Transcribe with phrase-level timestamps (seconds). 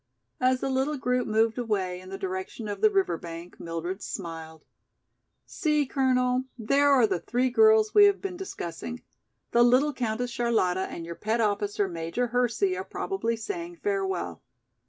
[0.39, 4.65] As the little group moved away in the direction of the river bank, Mildred smiled.
[5.45, 9.03] "See, Colonel, there are the three girls we have been discussing!
[9.51, 14.41] The little Countess Charlotta and your pet officer, Major Hersey, are probably saying farewell.